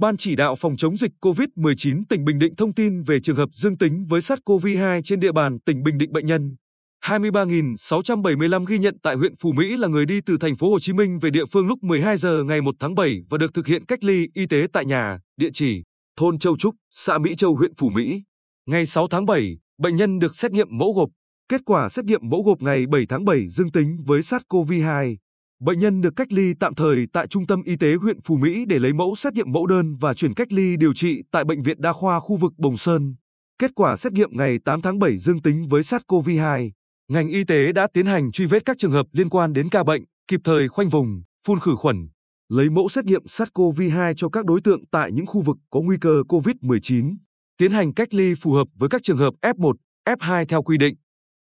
[0.00, 3.48] Ban chỉ đạo phòng chống dịch COVID-19 tỉnh Bình Định thông tin về trường hợp
[3.52, 6.56] dương tính với SARS-CoV-2 trên địa bàn tỉnh Bình Định bệnh nhân
[7.04, 10.92] 23.675 ghi nhận tại huyện Phú Mỹ là người đi từ thành phố Hồ Chí
[10.92, 13.86] Minh về địa phương lúc 12 giờ ngày 1 tháng 7 và được thực hiện
[13.86, 15.82] cách ly y tế tại nhà, địa chỉ
[16.16, 18.22] thôn Châu Trúc, xã Mỹ Châu huyện Phú Mỹ.
[18.66, 21.08] Ngày 6 tháng 7, bệnh nhân được xét nghiệm mẫu gộp.
[21.48, 25.16] Kết quả xét nghiệm mẫu gộp ngày 7 tháng 7 dương tính với SARS-CoV-2.
[25.60, 28.64] Bệnh nhân được cách ly tạm thời tại Trung tâm Y tế huyện Phú Mỹ
[28.68, 31.62] để lấy mẫu xét nghiệm mẫu đơn và chuyển cách ly điều trị tại Bệnh
[31.62, 33.14] viện Đa khoa khu vực Bồng Sơn.
[33.58, 36.70] Kết quả xét nghiệm ngày 8 tháng 7 dương tính với SARS-CoV-2.
[37.08, 39.84] Ngành y tế đã tiến hành truy vết các trường hợp liên quan đến ca
[39.84, 42.08] bệnh, kịp thời khoanh vùng, phun khử khuẩn,
[42.48, 45.96] lấy mẫu xét nghiệm SARS-CoV-2 cho các đối tượng tại những khu vực có nguy
[46.00, 47.16] cơ COVID-19,
[47.58, 49.72] tiến hành cách ly phù hợp với các trường hợp F1,
[50.08, 50.94] F2 theo quy định.